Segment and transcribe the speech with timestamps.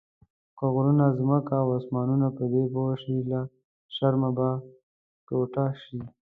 [0.57, 3.41] که غرونه، ځمکه او اسمانونه پدې پوه شي له
[3.95, 4.49] شرمه به
[5.27, 5.99] ټوټه شي.